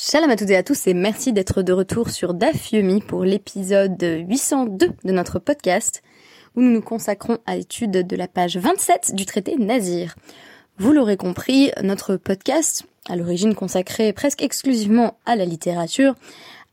[0.00, 3.24] Shalom à toutes et à tous et merci d'être de retour sur DAF Yomi pour
[3.24, 6.04] l'épisode 802 de notre podcast
[6.54, 10.14] où nous nous consacrons à l'étude de la page 27 du traité Nazir.
[10.78, 16.14] Vous l'aurez compris, notre podcast, à l'origine consacré presque exclusivement à la littérature,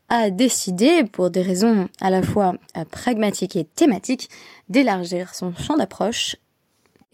[0.08, 2.54] a décidé, pour des raisons à la fois
[2.92, 4.30] pragmatiques et thématiques,
[4.68, 6.36] d'élargir son champ d'approche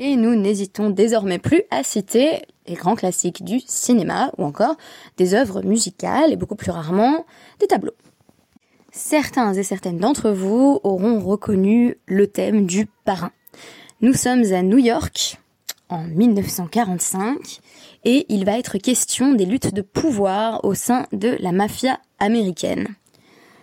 [0.02, 4.76] et nous n'hésitons désormais plus à citer les grands classiques du cinéma ou encore
[5.16, 7.24] des œuvres musicales et beaucoup plus rarement
[7.60, 7.94] des tableaux.
[8.90, 13.30] Certains et certaines d'entre vous auront reconnu le thème du parrain.
[14.00, 15.38] Nous sommes à New York
[15.88, 17.60] en 1945
[18.04, 22.88] et il va être question des luttes de pouvoir au sein de la mafia américaine.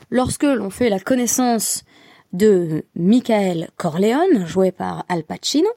[0.09, 1.83] Lorsque l'on fait la connaissance
[2.31, 5.69] de Michael Corleone, joué par Al Pacino,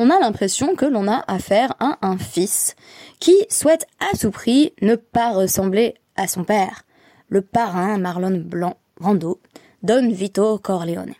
[0.00, 2.74] on a l'impression que l'on a affaire à un fils
[3.18, 6.84] qui souhaite à tout prix ne pas ressembler à son père,
[7.28, 9.42] le parrain Marlon Blanc Brando,
[9.82, 11.12] Don Vito Corleone.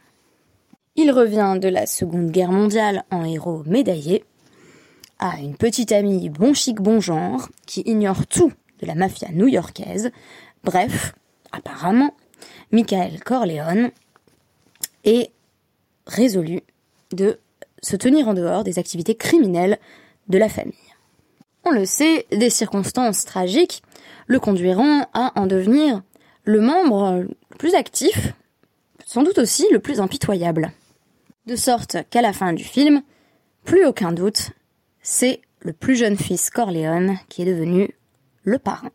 [0.97, 4.25] Il revient de la Seconde Guerre mondiale en héros médaillé,
[5.19, 8.51] a une petite amie bon chic bon genre qui ignore tout
[8.81, 10.11] de la mafia new-yorkaise.
[10.65, 11.13] Bref,
[11.53, 12.15] apparemment,
[12.73, 13.91] Michael Corleone
[15.05, 15.33] est
[16.07, 16.63] résolu
[17.13, 17.39] de
[17.83, 19.79] se tenir en dehors des activités criminelles
[20.29, 20.75] de la famille.
[21.65, 23.83] On le sait, des circonstances tragiques
[24.27, 26.03] le conduiront à en devenir
[26.45, 28.33] le membre le plus actif,
[29.05, 30.73] sans doute aussi le plus impitoyable.
[31.47, 33.03] De sorte qu'à la fin du film,
[33.65, 34.51] plus aucun doute,
[35.03, 37.91] c'est le plus jeune fils Corleone qui est devenu
[38.45, 38.91] le parrain.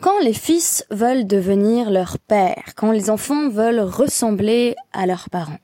[0.00, 5.60] Quand les fils veulent devenir leur père, quand les enfants veulent ressembler à leurs parents,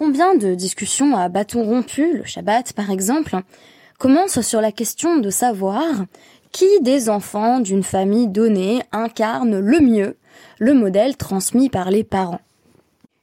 [0.00, 3.36] Combien de discussions à bâton rompu, le Shabbat par exemple,
[3.98, 5.84] commencent sur la question de savoir
[6.52, 10.16] qui des enfants d'une famille donnée incarne le mieux
[10.58, 12.40] le modèle transmis par les parents.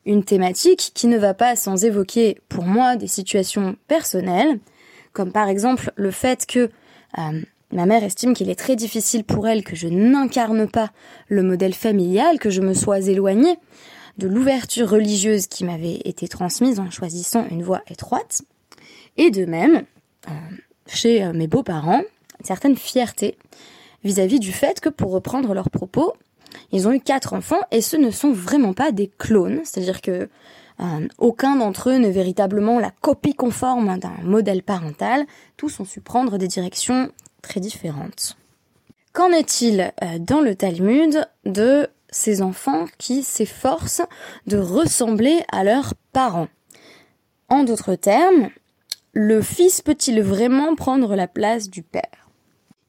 [0.06, 4.60] Une thématique qui ne va pas sans évoquer pour moi des situations personnelles,
[5.14, 6.70] comme par exemple le fait que
[7.18, 10.92] euh, ma mère estime qu'il est très difficile pour elle que je n'incarne pas
[11.28, 13.58] le modèle familial, que je me sois éloignée,
[14.18, 18.42] de l'ouverture religieuse qui m'avait été transmise en choisissant une voie étroite,
[19.18, 19.84] et de même,
[20.28, 20.32] euh,
[20.88, 22.02] chez euh, mes beaux-parents,
[22.40, 23.38] une certaine fierté
[24.04, 26.14] vis-à-vis du fait que, pour reprendre leurs propos,
[26.72, 30.30] ils ont eu quatre enfants et ce ne sont vraiment pas des clones, c'est-à-dire que
[30.80, 35.26] euh, aucun d'entre eux n'est véritablement la copie conforme d'un modèle parental,
[35.58, 37.12] tous ont su prendre des directions
[37.42, 38.38] très différentes.
[39.14, 44.04] Qu'en est-il dans le Talmud de ces enfants qui s'efforcent
[44.46, 46.48] de ressembler à leurs parents.
[47.50, 48.50] En d'autres termes,
[49.14, 52.30] le fils peut-il vraiment prendre la place du père?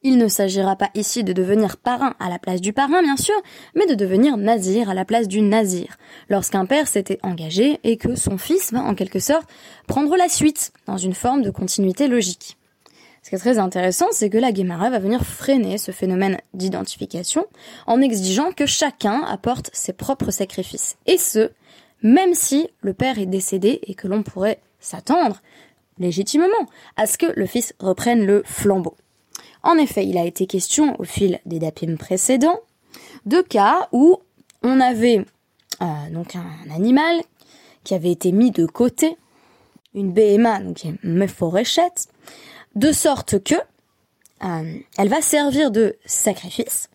[0.03, 3.35] Il ne s'agira pas ici de devenir parrain à la place du parrain, bien sûr,
[3.75, 5.97] mais de devenir nazir à la place du nazir,
[6.29, 9.49] lorsqu'un père s'était engagé et que son fils va en quelque sorte
[9.89, 12.58] prendre la suite dans une forme de continuité logique.
[13.23, 17.47] Ce qui est très intéressant, c'est que la Guémara va venir freiner ce phénomène d'identification
[17.87, 20.97] en exigeant que chacun apporte ses propres sacrifices.
[21.07, 21.51] Et ce,
[22.03, 25.43] même si le père est décédé et que l'on pourrait s'attendre,
[25.99, 26.47] légitimement,
[26.97, 28.97] à ce que le fils reprenne le flambeau.
[29.63, 32.61] En effet, il a été question au fil des dapim précédents
[33.27, 34.19] de cas où
[34.63, 35.25] on avait
[35.83, 37.21] euh, donc un animal
[37.85, 39.17] qui avait été mis de côté,
[39.95, 42.09] une BMA, donc une mephoréchette,
[42.79, 43.55] de sorte que
[44.45, 46.89] euh, elle va servir de sacrifice.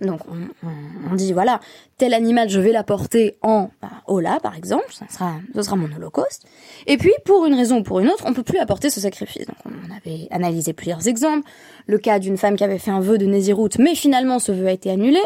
[0.00, 1.60] Donc on, dit voilà
[1.96, 6.46] tel animal je vais l'apporter en bah, Ola par exemple, sera ce sera mon holocauste.
[6.86, 9.46] Et puis pour une raison ou pour une autre on peut plus apporter ce sacrifice.
[9.46, 11.48] Donc on avait analysé plusieurs exemples,
[11.86, 14.68] le cas d'une femme qui avait fait un vœu de Néziroute mais finalement ce vœu
[14.68, 15.20] a été annulé.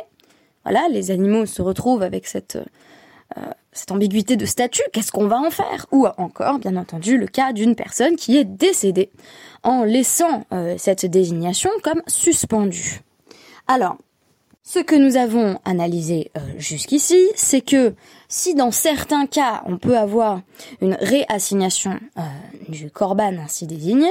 [0.64, 2.58] Voilà les animaux se retrouvent avec cette
[3.36, 3.40] euh,
[3.72, 5.86] cette ambiguïté de statut, qu'est-ce qu'on va en faire?
[5.92, 9.10] Ou encore, bien entendu, le cas d'une personne qui est décédée
[9.62, 13.00] en laissant euh, cette désignation comme suspendue.
[13.66, 13.96] Alors,
[14.62, 17.94] ce que nous avons analysé euh, jusqu'ici, c'est que
[18.28, 20.40] si dans certains cas on peut avoir
[20.80, 21.98] une réassignation
[22.68, 24.08] du corban ainsi désigné,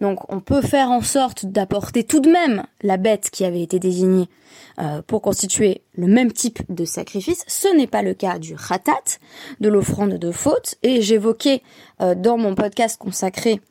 [0.00, 3.78] donc on peut faire en sorte d'apporter tout de même la bête qui avait été
[3.78, 4.28] désignée
[4.78, 7.44] euh, pour constituer le même type de sacrifice.
[7.46, 9.18] Ce n'est pas le cas du ratat,
[9.60, 11.62] de l'offrande de faute, et j'évoquais
[12.02, 13.62] euh, dans mon podcast consacré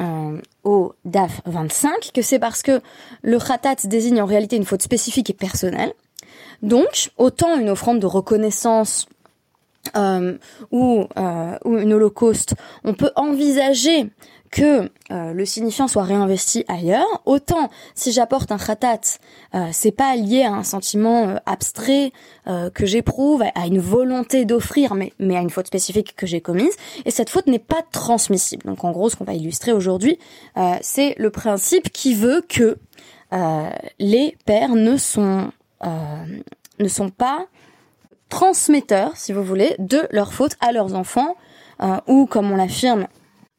[0.00, 2.80] euh, au DAF 25 que c'est parce que
[3.22, 5.92] le ratat désigne en réalité une faute spécifique et personnelle.
[6.62, 9.06] Donc, autant une offrande de reconnaissance
[10.72, 11.04] ou,
[11.64, 14.10] ou une holocauste, on peut envisager
[14.50, 19.18] que euh, le signifiant soit réinvesti ailleurs, autant si j'apporte un khatat,
[19.54, 22.12] euh, c'est pas lié à un sentiment euh, abstrait
[22.74, 27.10] que j'éprouve, à une volonté d'offrir, mais, à une faute spécifique que j'ai commise, et
[27.10, 28.64] cette faute n'est pas transmissible.
[28.66, 30.16] Donc en gros, ce qu'on va illustrer aujourd'hui,
[30.80, 32.78] c'est le principe qui veut que
[33.98, 35.50] les pères ne sont
[35.82, 37.46] ne sont pas
[38.28, 41.34] transmetteurs, si vous voulez, de leur faute à leurs enfants,
[42.06, 43.08] ou comme on l'affirme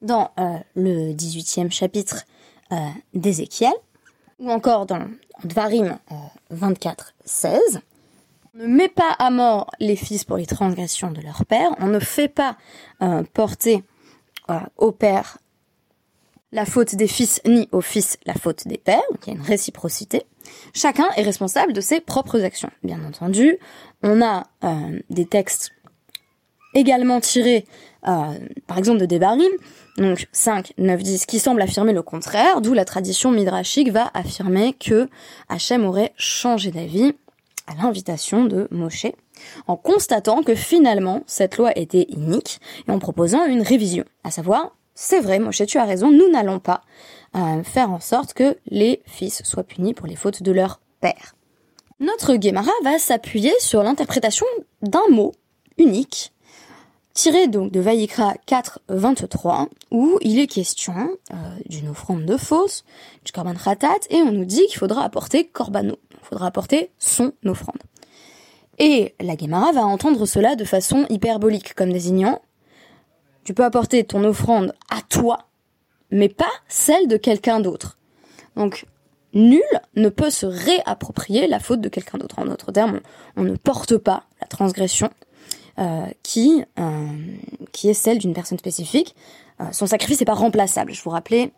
[0.01, 2.25] dans euh, le 18e chapitre
[2.71, 2.75] euh,
[3.13, 3.73] d'Ézéchiel,
[4.39, 5.07] ou encore dans
[5.44, 5.97] Dvarim
[6.49, 7.81] 24, euh, 16.
[8.55, 11.88] On ne met pas à mort les fils pour les transgressions de leur père, on
[11.88, 12.57] ne fait pas
[13.33, 13.83] porter
[14.77, 15.38] au père
[16.51, 19.39] la faute des fils ni au fils la faute des pères, donc il y a
[19.39, 20.23] une réciprocité.
[20.73, 22.71] Chacun est responsable de ses propres actions.
[22.81, 23.59] Bien entendu,
[24.01, 24.47] on a
[25.11, 25.71] des textes
[26.73, 27.65] également tirés,
[28.68, 29.51] par exemple de Devarim,
[29.98, 34.74] donc 5, 9, 10, qui semble affirmer le contraire, d'où la tradition midrashique va affirmer
[34.74, 35.09] que
[35.50, 37.13] Hachem aurait changé d'avis
[37.68, 39.07] à l'invitation de Moshe,
[39.68, 44.75] en constatant que finalement cette loi était inique et en proposant une révision, à savoir,
[44.95, 46.81] c'est vrai, Moshe, tu as raison, nous n'allons pas
[47.36, 51.36] euh, faire en sorte que les fils soient punis pour les fautes de leur père.
[52.00, 54.45] Notre Gemara va s'appuyer sur l'interprétation
[54.81, 55.33] d'un mot
[55.77, 56.31] unique
[57.17, 60.93] tiré donc de Vaïkra 4, 23, où il est question
[61.33, 61.35] euh,
[61.65, 62.85] d'une offrande de fausse,
[63.25, 67.33] du korban khatat, et on nous dit qu'il faudra apporter korbano, il faudra apporter son
[67.43, 67.81] offrande.
[68.77, 72.39] Et la Gemara va entendre cela de façon hyperbolique, comme désignant
[73.43, 75.47] tu peux apporter ton offrande à toi,
[76.11, 77.97] mais pas celle de quelqu'un d'autre.
[78.57, 78.85] Donc,
[79.33, 79.63] nul
[79.95, 82.39] ne peut se réapproprier la faute de quelqu'un d'autre.
[82.39, 82.99] En d'autres termes,
[83.37, 85.09] on ne porte pas la transgression
[86.24, 87.07] qui, euh,
[87.71, 89.15] qui est celle d'une personne spécifique.
[89.62, 90.94] Euh, son sacrifice n'est pas remplaçable.
[90.94, 91.51] Je vous rappelais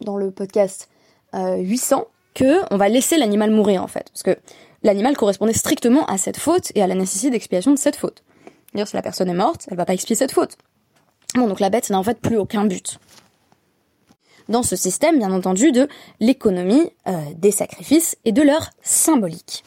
[0.00, 0.88] dans le podcast
[1.32, 4.36] 800 que on va laisser l'animal mourir en fait, parce que
[4.82, 8.24] l'animal correspondait strictement à cette faute et à la nécessité d'expiation de cette faute.
[8.74, 10.56] D'ailleurs, si la personne est morte, elle va pas expier cette faute.
[11.34, 12.98] Bon, donc la bête n'a en fait plus aucun but.
[14.48, 15.86] Dans ce système, bien entendu, de
[16.18, 16.90] l'économie
[17.36, 19.62] des sacrifices et de leur symbolique.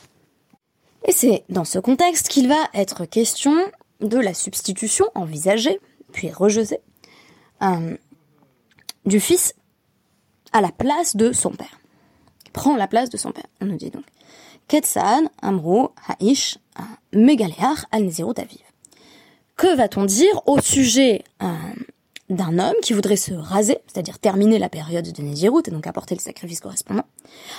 [1.05, 3.55] Et c'est dans ce contexte qu'il va être question
[4.01, 5.79] de la substitution envisagée,
[6.11, 6.79] puis rejetée,
[7.61, 7.97] euh,
[9.05, 9.55] du fils
[10.51, 11.79] à la place de son père.
[12.53, 13.47] prend la place de son père.
[13.61, 14.03] On nous dit donc.
[14.67, 16.57] Ketsan, Amro, Haish,
[17.11, 18.09] Megaleach, al.
[19.55, 21.47] Que va-t-on dire au sujet euh,
[22.29, 26.15] d'un homme qui voudrait se raser, c'est-à-dire terminer la période de Nézirut et donc apporter
[26.15, 27.05] le sacrifice correspondant,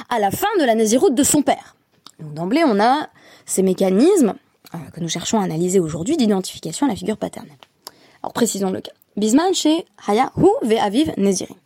[0.08, 1.76] à la fin de la Nézirut de son père?
[2.20, 3.08] Donc d'emblée, on a
[3.46, 4.34] ces mécanismes
[4.92, 7.56] que nous cherchons à analyser aujourd'hui d'identification à la figure paternelle.
[8.22, 8.92] Alors précisons le cas.
[9.16, 11.56] Bisman chez Haya Hu ve Aviv Nezirim.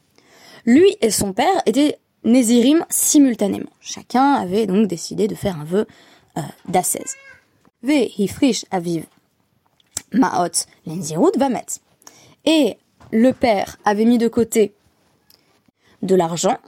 [0.66, 3.70] Lui et son père étaient Nézirim simultanément.
[3.80, 5.86] Chacun avait donc décidé de faire un vœu
[6.36, 7.14] euh, d'ascèse.
[7.82, 9.04] Ve Hifrish Aviv
[10.12, 11.64] Maot Lenzirut Vamet.
[12.44, 12.76] Et
[13.12, 14.74] le père avait mis de côté
[16.02, 16.58] de l'argent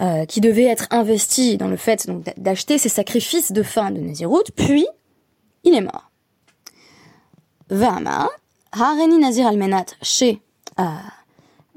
[0.00, 4.44] euh, qui devait être investi dans le fait d'acheter ses sacrifices de fin de Nézirut,
[4.56, 4.86] puis
[5.64, 6.10] il est mort.
[7.70, 8.28] Vama,
[8.72, 10.40] Hareni Nazir Almenat chez
[10.78, 10.84] euh,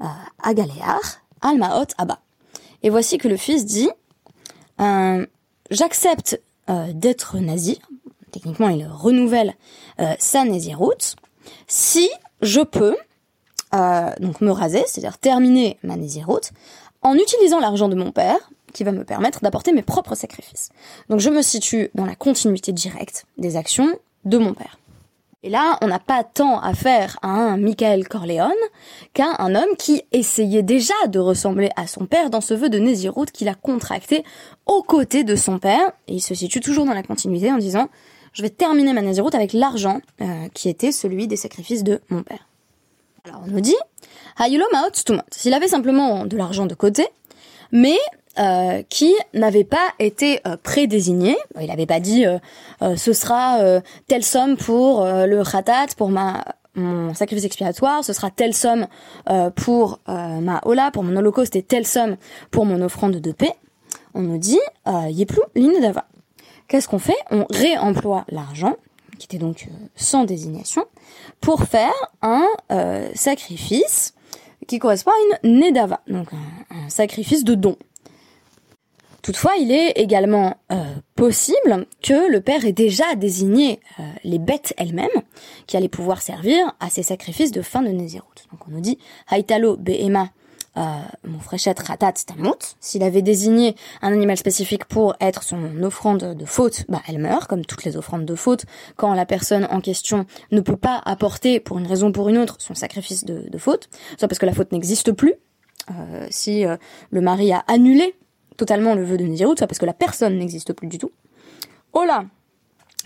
[0.02, 0.06] euh,
[0.42, 2.18] Agaleach, Almaot Abba.
[2.82, 3.90] Et voici que le fils dit
[4.80, 5.26] euh,
[5.70, 7.76] J'accepte d'être nazir.
[8.32, 9.54] Techniquement, il renouvelle
[10.18, 11.14] sa naziroute
[11.68, 12.10] si
[12.42, 12.96] je peux
[14.18, 16.50] donc me raser, c'est-à-dire terminer ma naziroute,
[17.02, 20.68] en utilisant l'argent de mon père qui va me permettre d'apporter mes propres sacrifices.
[21.08, 23.88] Donc je me situe dans la continuité directe des actions
[24.26, 24.78] de mon père.
[25.42, 28.50] Et là, on n'a pas tant à faire à un Michael Corleone
[29.14, 32.78] qu'à un homme qui essayait déjà de ressembler à son père dans ce vœu de
[32.78, 34.24] Nézirut qu'il a contracté
[34.66, 35.92] aux côtés de son père.
[36.06, 37.88] Et il se situe toujours dans la continuité en disant
[38.34, 42.22] je vais terminer ma Nézirut avec l'argent euh, qui était celui des sacrifices de mon
[42.22, 42.46] père.
[43.24, 43.76] Alors on nous dit,
[45.30, 47.06] s'il avait simplement de l'argent de côté,
[47.72, 47.98] mais
[48.38, 51.38] euh, qui n'avait pas été euh, prédésigné.
[51.58, 52.38] Il n'avait pas dit euh,
[52.96, 53.58] ce sera
[54.08, 58.86] telle somme pour le khatat, pour ma mon sacrifice expiatoire, ce sera telle somme
[59.54, 62.16] pour ma hola, pour mon holocauste et telle somme
[62.50, 63.54] pour mon offrande de paix.
[64.12, 64.60] On nous dit
[65.08, 66.04] yeplu l'inedava.
[66.68, 67.16] Qu'est-ce qu'on fait?
[67.30, 68.76] On réemploie l'argent
[69.18, 70.84] qui était donc sans désignation
[71.40, 72.46] pour faire un
[73.14, 74.12] sacrifice
[74.66, 76.28] qui correspond à une nedava, donc
[76.70, 77.76] un sacrifice de don.
[79.26, 80.76] Toutefois, il est également euh,
[81.16, 85.08] possible que le père ait déjà désigné euh, les bêtes elles-mêmes
[85.66, 88.22] qui allaient pouvoir servir à ces sacrifices de fin de Nézirut.
[88.52, 88.98] Donc on nous dit
[89.32, 90.28] Haitalo Behema
[90.76, 90.80] euh,
[91.24, 92.76] mon fréchette ratat tamut.
[92.78, 97.48] S'il avait désigné un animal spécifique pour être son offrande de faute, bah elle meurt,
[97.48, 98.64] comme toutes les offrandes de faute,
[98.94, 102.38] quand la personne en question ne peut pas apporter, pour une raison ou pour une
[102.38, 105.34] autre, son sacrifice de, de faute, soit parce que la faute n'existe plus,
[105.90, 106.76] euh, si euh,
[107.10, 108.14] le mari a annulé
[108.56, 111.10] totalement le vœu de Nézirut, soit parce que la personne n'existe plus du tout.
[111.92, 112.24] Ola,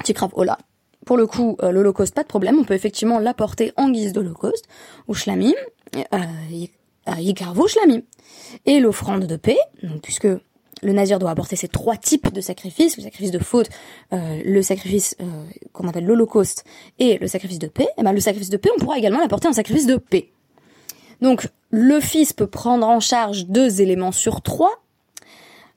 [0.08, 0.58] grave Ola.
[1.06, 4.66] Pour le coup, euh, l'Holocauste, pas de problème, on peut effectivement l'apporter en guise d'Holocauste,
[5.08, 5.52] ou Shlamim,
[5.96, 8.02] euh, Yikarvu Shlamim.
[8.66, 9.58] Et l'offrande de paix,
[10.02, 10.28] puisque
[10.82, 13.68] le nazir doit apporter ces trois types de sacrifices, le sacrifice de faute,
[14.12, 15.24] euh, le sacrifice euh,
[15.72, 16.64] qu'on appelle l'holocauste
[16.98, 19.20] et le sacrifice de paix, et eh ben le sacrifice de paix, on pourra également
[19.20, 20.30] l'apporter en sacrifice de paix.
[21.20, 24.82] Donc le fils peut prendre en charge deux éléments sur trois,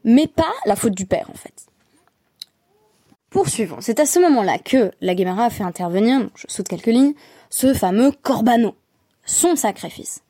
[0.03, 1.67] mais pas la faute du père en fait.
[3.29, 3.77] Poursuivons.
[3.81, 7.13] C'est à ce moment-là que la Gemara a fait intervenir, je saute quelques lignes,
[7.50, 8.75] ce fameux corbano,
[9.25, 10.22] son sacrifice.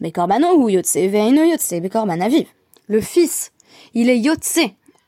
[0.00, 2.46] Bekorbano ou yotse veino yotse aviv.
[2.88, 3.52] Le fils,
[3.94, 4.58] il est yotse,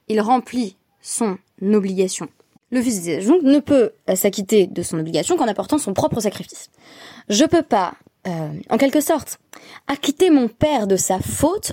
[0.09, 2.29] il remplit son obligation.
[2.71, 6.71] Le fils donc ne peut s'acquitter de son obligation qu'en apportant son propre sacrifice.
[7.29, 7.95] Je peux pas,
[8.27, 9.39] euh, en quelque sorte,
[9.87, 11.73] acquitter mon père de sa faute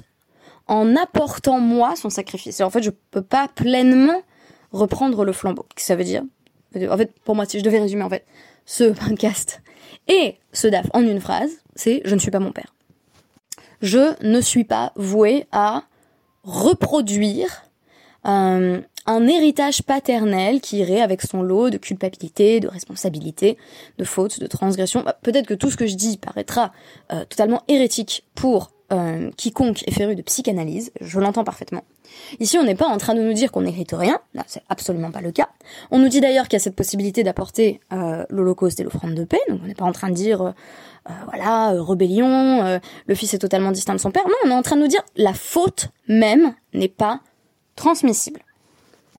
[0.68, 2.60] en apportant moi son sacrifice.
[2.60, 4.22] Et en fait, je peux pas pleinement
[4.72, 5.66] reprendre le flambeau.
[5.76, 6.24] Qu'est-ce que ça veut dire?
[6.90, 8.26] En fait, pour moi, si je devais résumer en fait
[8.66, 9.62] ce podcast
[10.08, 12.74] et ce DAF en une phrase, c'est je ne suis pas mon père
[13.84, 15.84] je ne suis pas vouée à
[16.44, 17.66] reproduire
[18.26, 23.58] euh, un héritage paternel qui irait avec son lot de culpabilité, de responsabilité,
[23.98, 25.04] de fautes, de transgression.
[25.04, 26.72] Bah, peut-être que tout ce que je dis paraîtra
[27.12, 31.84] euh, totalement hérétique pour euh, quiconque est féru de psychanalyse, je l'entends parfaitement.
[32.40, 35.22] Ici, on n'est pas en train de nous dire qu'on n'hérite rien, c'est absolument pas
[35.22, 35.50] le cas.
[35.90, 37.80] On nous dit d'ailleurs qu'il y a cette possibilité d'apporter
[38.30, 40.54] l'Holocauste et l'offrande de paix, donc on n'est pas en train de dire
[41.10, 44.24] euh, voilà, euh, rébellion, euh, le fils est totalement distinct de son père.
[44.26, 47.20] Non, on est en train de nous dire la faute même n'est pas
[47.76, 48.40] transmissible.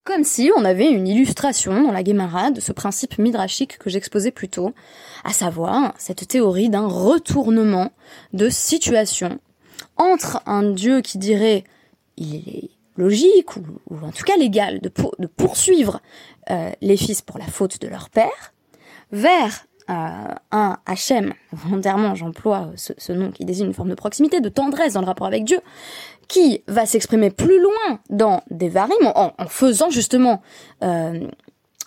[0.04, 4.30] Comme si on avait une illustration dans la Gemara de ce principe midrashique que j'exposais
[4.30, 4.72] plus tôt,
[5.24, 7.90] à savoir cette théorie d'un retournement
[8.32, 9.38] de situation
[9.96, 11.64] entre un dieu qui dirait
[12.16, 13.62] il est logique ou,
[14.02, 14.88] en tout cas légal de,
[15.26, 16.00] poursuivre
[16.80, 18.52] les fils pour la faute de leur père
[19.10, 24.94] vers un Hachem, volontairement j'emploie ce, nom qui désigne une forme de proximité, de tendresse
[24.94, 25.60] dans le rapport avec Dieu,
[26.28, 30.42] qui va s'exprimer plus loin dans des varim, en, faisant justement,
[30.82, 31.28] euh,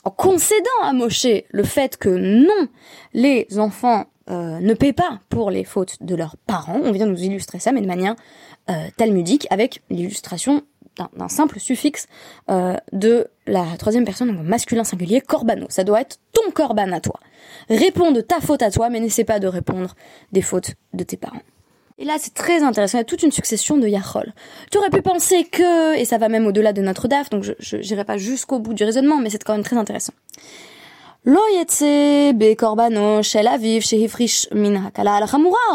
[0.04, 2.68] en concédant à Moshe le fait que non,
[3.14, 6.80] les enfants euh, ne paient pas pour les fautes de leurs parents.
[6.84, 8.16] On vient nous illustrer ça, mais de manière
[8.70, 10.64] euh, talmudique, avec l'illustration
[11.16, 12.08] d'un simple suffixe
[12.92, 15.68] de la troisième personne, masculin singulier, corbano.
[15.70, 17.20] Ça doit être ton corban à toi.
[17.70, 19.96] Réponds de ta faute à toi, mais n'essaie pas de répondre
[20.32, 21.44] des fautes de tes parents.
[22.00, 22.98] Et là, c'est très intéressant.
[22.98, 24.34] Il y a toute une succession de yachol.
[24.72, 27.78] Tu aurais pu penser que, et ça va même au-delà de notre DAF, donc je
[27.78, 30.14] n'irai pas jusqu'au bout du raisonnement, mais c'est quand même très intéressant.
[33.22, 35.26] Shel aviv shehifrish min hakala al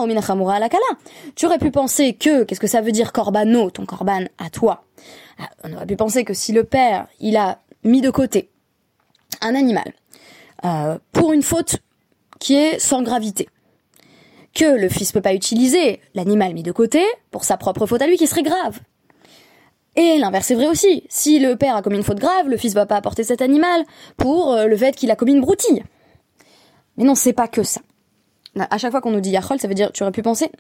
[0.01, 0.93] ou min al hakala.
[1.37, 4.85] Tu aurais pu penser que, qu'est-ce que ça veut dire corbano, ton corban à toi?
[5.39, 8.49] Ah, on aurait pu penser que si le père, il a mis de côté
[9.43, 9.93] un animal,
[10.65, 11.77] euh, pour une faute
[12.39, 13.47] qui est sans gravité.
[14.55, 18.07] Que le fils peut pas utiliser l'animal mis de côté pour sa propre faute à
[18.07, 18.81] lui qui serait grave.
[19.97, 21.05] Et l'inverse est vrai aussi.
[21.09, 23.85] Si le père a commis une faute grave, le fils va pas apporter cet animal
[24.17, 25.85] pour euh, le fait qu'il a commis une broutille.
[26.97, 27.81] Mais non, c'est pas que ça.
[28.59, 30.51] À chaque fois qu'on nous dit Yachol, ça veut dire tu aurais pu penser,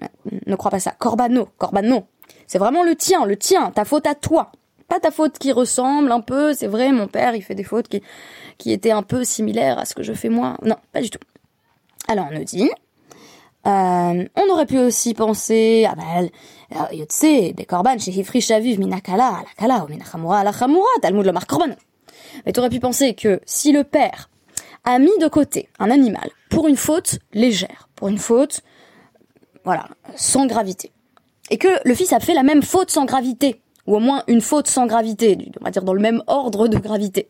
[0.46, 0.92] ne crois pas ça.
[0.98, 2.04] Corbano, Corbano.
[2.46, 4.50] C'est vraiment le tien, le tien, ta faute à toi
[4.92, 7.88] pas ta faute qui ressemble un peu, c'est vrai, mon père, il fait des fautes
[7.88, 8.02] qui,
[8.58, 10.58] qui étaient un peu similaires à ce que je fais moi.
[10.62, 11.18] Non, pas du tout.
[12.08, 12.70] Alors on nous dit,
[13.66, 16.28] euh, on aurait pu aussi penser, ah ben,
[16.92, 21.76] yotse, bekorban, shehifri shaviv minakala, alakala, minachamura, alachamura, talmud le korban.
[22.44, 24.30] Mais t'aurais pu penser que si le père
[24.84, 28.62] a mis de côté un animal pour une faute légère, pour une faute,
[29.64, 30.90] voilà, sans gravité,
[31.50, 34.40] et que le fils a fait la même faute sans gravité, ou au moins une
[34.40, 37.28] faute sans gravité, on va dire dans le même ordre de gravité,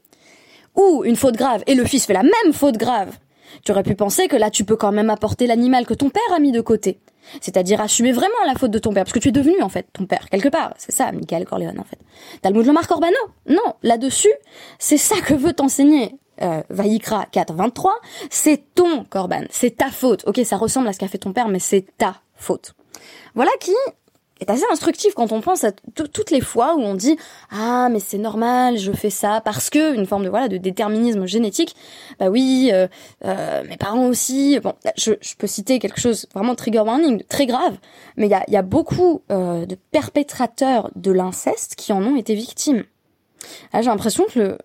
[0.77, 3.19] ou une faute grave, et le fils fait la même faute grave,
[3.65, 6.23] tu aurais pu penser que là tu peux quand même apporter l'animal que ton père
[6.35, 6.99] a mis de côté.
[7.41, 9.87] C'est-à-dire assumer vraiment la faute de ton père, parce que tu es devenu en fait
[9.93, 10.75] ton père, quelque part.
[10.77, 11.99] C'est ça, Michael Corleone en fait.
[12.43, 13.17] Talmud Lomar Corbano?
[13.47, 14.33] Non, là-dessus,
[14.79, 17.95] c'est ça que veut t'enseigner euh, Vaïkra 4, 23,
[18.31, 20.25] c'est ton Corban, c'est ta faute.
[20.27, 22.75] Ok, ça ressemble à ce qu'a fait ton père, mais c'est ta faute.
[23.35, 23.75] Voilà qui
[24.43, 27.17] est assez instructif quand on pense à toutes les fois où on dit
[27.51, 31.27] ah mais c'est normal je fais ça parce que une forme de voilà de déterminisme
[31.27, 31.75] génétique.
[32.19, 32.87] Bah oui euh,
[33.25, 34.59] euh, mes parents aussi.
[34.61, 37.77] Bon je, je, peux citer quelque chose vraiment trigger warning très grave
[38.17, 42.17] mais il y a, y a beaucoup euh, de perpétrateurs de l'inceste qui en ont
[42.17, 42.85] été victimes.
[43.75, 44.59] J'ai l'impression que le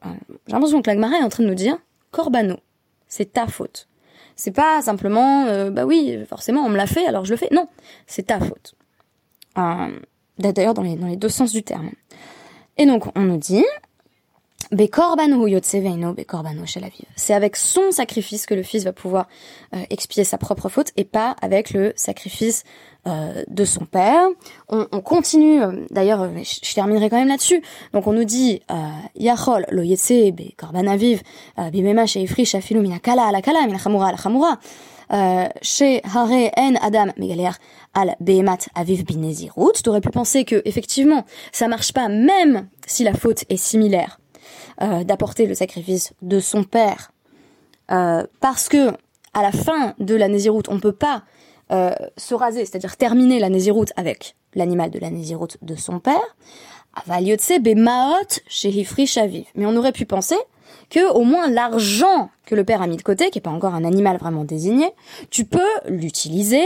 [0.48, 1.78] j'ai l'impression que la est en train de nous dire
[2.12, 2.58] Corbano
[3.08, 3.88] c'est ta faute.
[4.36, 7.50] C'est pas simplement euh, bah oui forcément on me l'a fait alors je le fais.
[7.52, 7.68] Non
[8.06, 8.77] c'est ta faute.
[8.77, 8.77] euh,
[10.38, 11.92] d'ailleurs dans les, dans les deux sens du terme.
[12.78, 13.66] Et donc on nous dit
[17.16, 19.28] c'est avec son sacrifice que le fils va pouvoir
[19.74, 22.66] euh, expier sa propre faute et pas avec le sacrifice
[23.08, 24.28] euh, de son père.
[24.68, 27.62] On, on continue, euh, d'ailleurs, je, terminerai quand même là-dessus.
[27.94, 28.62] Donc on nous dit
[29.16, 31.22] Yachol lo yetse be korban aviv
[31.72, 33.62] bimema sheifri shafilu mina kala ala kala
[35.10, 37.12] chamura chez Hare en Adam
[37.94, 39.74] al Behemat Aviv Binezirut.
[39.84, 44.20] T'aurais pu penser que effectivement ça marche pas même si la faute est similaire
[44.82, 47.12] euh, d'apporter le sacrifice de son père
[47.92, 48.92] euh, parce que
[49.34, 51.24] à la fin de la Nézirut on peut pas
[51.72, 56.36] euh, se raser, c'est-à-dire terminer la Nézirut avec l'animal de la Nézirut de son père.
[57.06, 57.52] Avaliotse
[58.48, 59.46] chez Hifri.
[59.56, 60.38] Mais on aurait pu penser
[60.90, 63.76] que au moins l'argent que le père a mis de côté, qui est pas encore
[63.76, 64.92] un animal vraiment désigné,
[65.30, 66.66] tu peux l'utiliser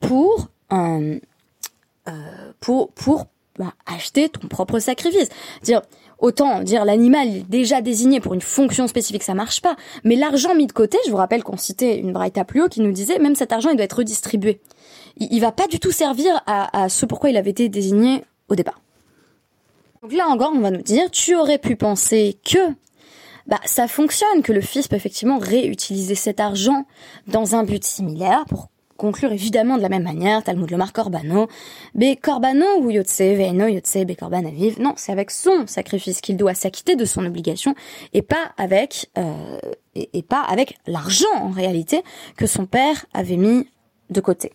[0.00, 1.18] pour euh,
[2.60, 3.26] pour pour
[3.58, 5.28] bah, acheter ton propre sacrifice.
[5.62, 5.82] Dire
[6.18, 9.76] autant dire l'animal déjà désigné pour une fonction spécifique, ça marche pas.
[10.04, 12.80] Mais l'argent mis de côté, je vous rappelle qu'on citait une braïta plus haut qui
[12.80, 14.60] nous disait même cet argent il doit être redistribué.
[15.16, 18.24] Il, il va pas du tout servir à, à ce pourquoi il avait été désigné
[18.48, 18.80] au départ.
[20.02, 22.58] Donc là encore, on va nous dire, tu aurais pu penser que
[23.46, 26.86] bah, ça fonctionne, que le fils peut effectivement réutiliser cet argent
[27.26, 31.48] dans un but similaire pour conclure évidemment de la même manière, Talmud Lomar Corbano,
[31.94, 34.80] Be Corbano ou Yotse, Veino Yotse, Be Korban Aviv.
[34.80, 37.74] Non, c'est avec son sacrifice qu'il doit s'acquitter de son obligation
[38.12, 39.58] et pas avec, euh,
[39.94, 42.02] et, pas avec l'argent en réalité
[42.36, 43.66] que son père avait mis
[44.10, 44.52] de côté.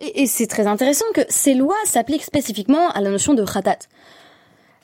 [0.00, 3.78] Et, c'est très intéressant que ces lois s'appliquent spécifiquement à la notion de khatat,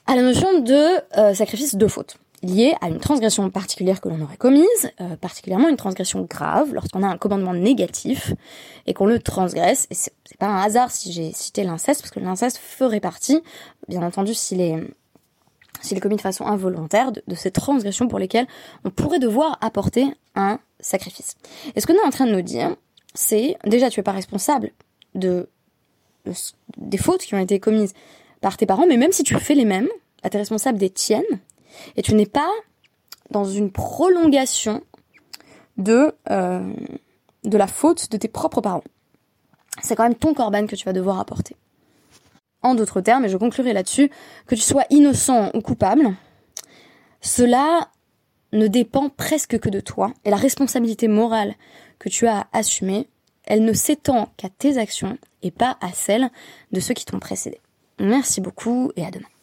[0.06, 4.20] à la notion de euh, sacrifice de faute lié à une transgression particulière que l'on
[4.20, 8.32] aurait commise, euh, particulièrement une transgression grave, lorsqu'on a un commandement négatif
[8.86, 9.86] et qu'on le transgresse.
[9.90, 13.42] Et c'est pas un hasard si j'ai cité l'inceste, parce que l'inceste ferait partie,
[13.88, 14.76] bien entendu, s'il est,
[15.80, 18.46] s'il est commis de façon involontaire, de, ces transgressions pour lesquelles
[18.84, 21.36] on pourrait devoir apporter un sacrifice.
[21.74, 22.76] Et ce nous est en train de nous dire,
[23.14, 24.72] c'est déjà tu es pas responsable
[25.14, 25.48] de,
[26.76, 27.94] des fautes qui ont été commises
[28.40, 29.88] par tes parents, mais même si tu fais les mêmes,
[30.22, 31.22] bah, tu es responsable des tiennes
[31.96, 32.50] et tu n'es pas
[33.30, 34.82] dans une prolongation
[35.76, 36.72] de, euh,
[37.44, 38.84] de la faute de tes propres parents.
[39.82, 41.56] C'est quand même ton corban que tu vas devoir apporter.
[42.62, 44.10] En d'autres termes, et je conclurai là-dessus,
[44.46, 46.14] que tu sois innocent ou coupable,
[47.20, 47.88] cela
[48.52, 51.54] ne dépend presque que de toi, et la responsabilité morale
[51.98, 53.08] que tu as à assumer,
[53.46, 56.30] elle ne s'étend qu'à tes actions et pas à celles
[56.72, 57.60] de ceux qui t'ont précédé.
[57.98, 59.33] Merci beaucoup et à demain.